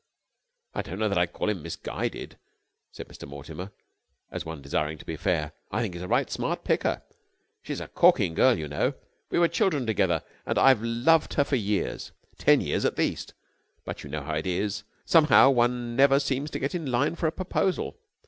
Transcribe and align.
"I 0.73 0.81
don't 0.81 0.97
know 0.97 1.09
that 1.09 1.17
I'd 1.19 1.31
call 1.31 1.47
him 1.49 1.61
misguided," 1.61 2.39
said 2.91 3.07
Mr. 3.07 3.27
Mortimer, 3.27 3.71
as 4.31 4.43
one 4.47 4.59
desiring 4.59 4.97
to 4.97 5.05
be 5.05 5.15
fair, 5.15 5.51
"I 5.69 5.83
think 5.83 5.93
he's 5.93 6.01
a 6.01 6.07
right 6.07 6.27
smart 6.31 6.63
picker! 6.63 7.03
She's 7.61 7.77
such 7.77 7.87
a 7.87 7.93
corking 7.93 8.33
girl, 8.33 8.57
you 8.57 8.67
know. 8.67 8.95
We 9.29 9.37
were 9.37 9.47
children 9.47 9.85
together, 9.85 10.23
and 10.43 10.57
I've 10.57 10.81
loved 10.81 11.35
her 11.35 11.43
for 11.43 11.55
years. 11.55 12.13
Ten 12.39 12.61
years 12.61 12.83
at 12.83 12.97
least. 12.97 13.35
But 13.85 14.03
you 14.03 14.09
know 14.09 14.23
how 14.23 14.33
it 14.33 14.47
is 14.47 14.85
somehow 15.05 15.51
one 15.51 15.95
never 15.95 16.19
seems 16.19 16.49
to 16.49 16.57
get 16.59 16.73
in 16.73 16.87
line 16.91 17.13
for 17.15 17.27
a 17.27 17.31
proposal. 17.31 17.99